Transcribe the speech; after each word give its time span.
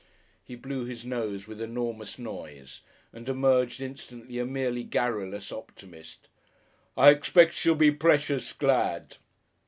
He 0.43 0.55
blew 0.55 0.85
his 0.85 1.05
nose 1.05 1.45
with 1.47 1.61
enormous 1.61 2.17
noise, 2.17 2.81
and 3.13 3.29
emerged 3.29 3.79
instantly 3.81 4.39
a 4.39 4.47
merely 4.47 4.81
garrulous 4.81 5.51
optimist. 5.51 6.27
"I 6.97 7.11
expect 7.11 7.53
she'll 7.53 7.75
be 7.75 7.91
precious 7.91 8.51
glad." 8.51 9.17